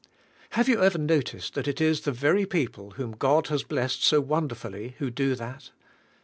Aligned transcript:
Have 0.57 0.67
you 0.67 0.81
ever 0.81 0.97
noticed 0.97 1.53
that 1.53 1.67
it 1.67 1.79
is 1.79 2.01
the 2.01 2.11
very 2.11 2.47
people 2.47 2.93
whom 2.97 3.11
God 3.11 3.49
has 3.49 3.61
blessed 3.61 4.03
so 4.03 4.19
wonderfully 4.19 4.95
who 4.97 5.11
do 5.11 5.35
that? 5.35 5.69